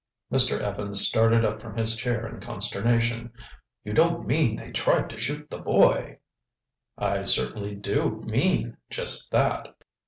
[0.31, 0.59] Mr.
[0.59, 3.31] Evans started up from his chair in consternation.
[3.83, 6.17] "You don't mean they tried to shoot the boy!"
[6.97, 9.75] "I certainly do mean just that."